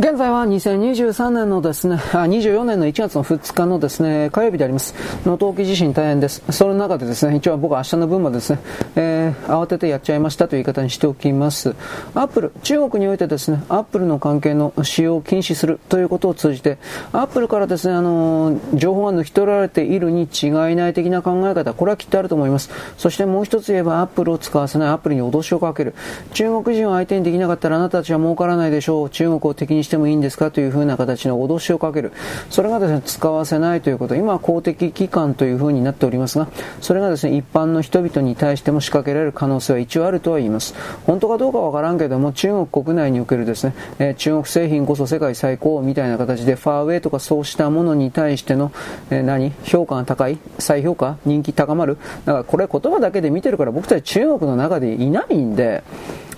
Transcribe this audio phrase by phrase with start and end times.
[0.00, 4.94] 現在は2023年のですね、 あ、24年の1月の2日のですね、火曜日であります。
[5.26, 6.42] 能登沖地震大変です。
[6.48, 8.60] その中でですね、一応僕は明日の分までですね、
[8.96, 11.74] えー、慌ててやっちゃいましたという言い方にしておきます。
[12.14, 16.78] アップル、中国においてですね、アップルの関係の使用を禁止するということを通じて、
[17.12, 22.70] アップルからですね、あのー、情報が抜き取られているに違いない的な考え方、これはきっとあると思います。
[22.96, 25.92] そしてもう一つ言えば、アップルを使わせない、アップルに脅しをかける。
[26.32, 29.10] 中国人を相手にできなかったらあなたたちは儲からないでしょう。
[29.10, 32.12] 中国を敵にしてしてもいいんですかというふうな形の脅しをかける。
[32.48, 34.14] それがですね、使わせないということ。
[34.14, 36.46] 今は公的機関というふうになっておりますが、
[36.80, 40.76] それがですね、一般の人々に対しても仕掛けられる可能性は一応あるとは言います。
[41.06, 48.70] 本当かどうかわからんけども、中国国内におけるですね、えー、中国製品こそ世界最高みたいな形で、ファーウェイとかそうしたものに対しての、
[49.10, 49.52] えー、何？
[49.64, 50.38] 評価が高い？
[50.60, 51.16] 再評価？
[51.26, 51.98] 人気高まる？
[52.26, 55.82] だからこれ言葉だけで見てるから僕たち中国の中でいないんで、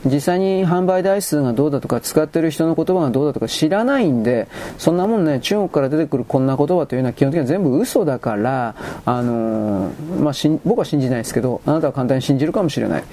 [0.05, 4.49] 実際に販売台数がどうだとか使ってる人の言葉がどうだとか知らないんで、
[4.79, 13.05] そんなもんね、中国から出てくるこんな言葉というのは基本的には全部嘘だから、あのー、まあ、僕は信じないですけど、あなたは簡単に信じるかもしれない。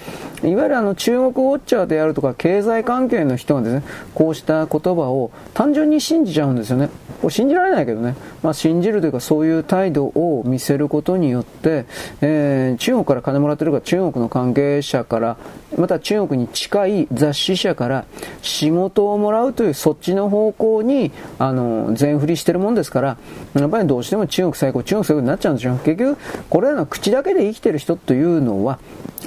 [0.44, 6.90] いわゆるあの中国ウォッチャーであるとか経済関係の人がですね、こうした言葉を単純に信じちゃうんですよね。
[7.22, 11.86] これ信じられないけどね、まあ、信じるというかそういう態度を見せることによって、
[12.22, 15.38] えー、中国から金もらってるか中国の関係者から、
[15.78, 18.06] また中国に近い雑誌社から
[18.42, 23.18] 仕事をもらうというそっちの方向に、あの、全振りしてるもんですから、
[23.54, 25.80] やっぱりどうしても中国最高、中国最高になっちゃうんですよ。
[25.84, 26.18] 結局、
[26.50, 28.80] これらの口だけで生きてる人というのは、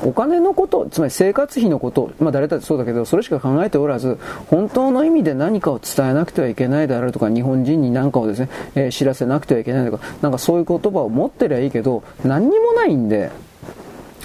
[0.05, 13.31] お金のこと、つまり生活費のこと、まあ誰だってそうだけど、それしか考えておらず、本当の意味で何かを伝えなくてはいけないであるとか、日本人に何かをですね、えー、知らせなくてはいけないとか、なんかそういう言葉を持ってりゃいいけど、何にもないんで、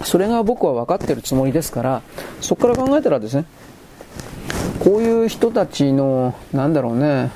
[0.04, 2.02] それが僕は分かってるつもりですから、
[2.42, 3.46] そこから考えたらですね、
[4.84, 7.32] こういう人たちの、なんだろうね、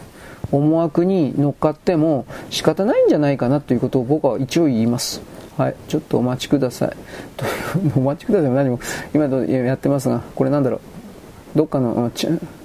[0.52, 5.22] 思惑に乗っかっても仕方ないんじゃないかなということを僕は一応言います。
[5.58, 6.92] はい、ちょっとお待ちください。
[7.96, 8.80] お待ちください何も、
[9.14, 12.12] 今やってますが、これなんだろう、どっかの、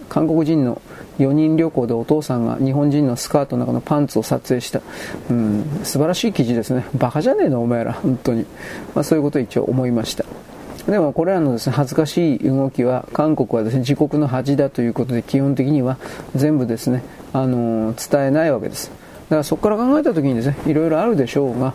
[0.09, 0.81] 韓国人の
[1.19, 4.81] 4人旅行でお父さんが日本人のスカートの中のパンツを撮影した、
[5.31, 6.87] うん、素晴らしい記事ですね。
[6.95, 8.47] バカじゃねえの、お前ら、本当に。
[8.95, 10.25] まあ、そういうことを一応思いました。
[10.87, 15.99] でもこれらのですね、恥ずかしい動きは、韓国はですね、自国の恥だということで、基本的には
[16.37, 17.03] 全部ですね、
[17.33, 18.91] あのー、伝えないわけです。
[19.29, 21.75] だからそこから考えた時にですね、いろいろあるでしょうが、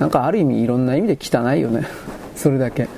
[0.00, 1.86] なんかある意味いろんな意味で汚いよね。
[2.34, 2.88] それだけ。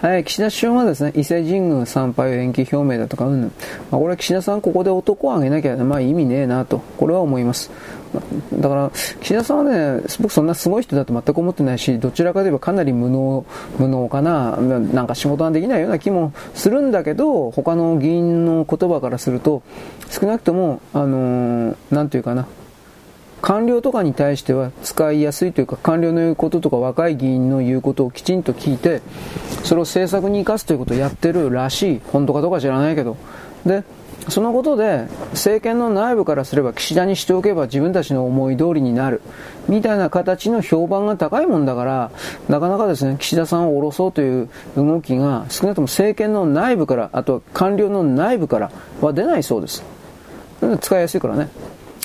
[0.00, 3.42] はい、岸田首相はですね、伊勢神宮参拝を延期表明だとか、うん。
[3.42, 3.48] ま
[3.90, 7.70] あ、これは岸田さんここで男を挙げなきゃ、まあ意味ねえなと、これは思います。
[8.54, 8.90] だから、
[9.20, 13.44] 岸田さんはね、僕そんなすごい人だと全く思ってないし、どちらかといえばかなり無能、
[13.78, 19.62] 無能かな、なんか仕事ができないような気もするんだけど、他の議員の言葉からすると、
[20.08, 22.46] 少なくとも、あのー、なんていうかな、
[23.42, 29.02] 官僚とかに対しては使いやすいというか、官僚の言うこととか若い議員の言うことをきちんと聞いて、
[29.64, 32.00] それを政策に生かすということをやってるらしい。
[32.12, 33.16] 本当かどうか知らないけど。
[33.64, 33.84] で、
[34.28, 39.22] そのことで政権の内部からすれば岸田にしておけば自分たちの思い通りになる
[39.68, 42.10] みたいな形の評判が高いもんだから
[42.48, 48.70] なかなかですね岸田さんを下ろそうという動きが少なくとも政権の内部からあとは官僚の内部から
[49.00, 49.82] は出ないそうです
[50.80, 51.48] 使いやすいからね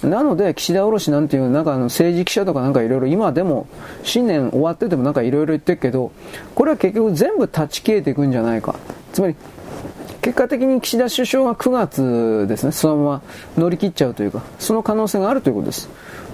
[0.04, 3.68] なので、岸田卸なんていう、なんかあの政治記者とかなんかいろいろ、今でも、
[4.04, 6.12] 新年終わっててもなんかいろいろ言ってるけど、
[6.54, 8.76] これは結局全部断ち切れていくんじゃないか。
[9.14, 9.36] つまり、
[10.26, 13.22] 結果的に岸田首相が9月ですね、そのまま
[13.60, 15.88] 乗り切っちゃうというか、その可能性があるということです。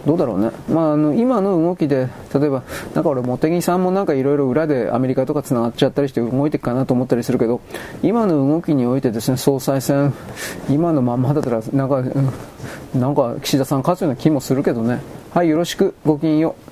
[0.06, 0.52] どうだろうね。
[0.70, 2.64] まあ、あの、今の動きで、例えば、
[2.96, 7.60] なんか俺、茂木さんもなんかいろいろ裏でアメリカとか繋がっちゃったりして動いていくかなと思ったりするけど、
[8.02, 10.14] 今の動きにおいてですね、総裁選、
[10.70, 12.02] 今のまんまだったら、なんか、
[12.96, 15.02] なんか岸田さん勝つような気もするけどね。
[15.34, 16.71] はい、よろしく、ごきんよう。